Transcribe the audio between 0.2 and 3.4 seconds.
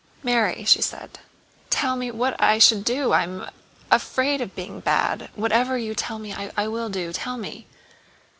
"Mary," said she, "tell me what I should do! I